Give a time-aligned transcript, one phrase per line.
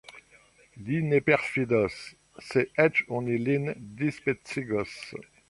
[0.85, 1.97] Li ne perfidos,
[2.47, 3.71] se eĉ oni lin
[4.03, 4.99] dispecigos!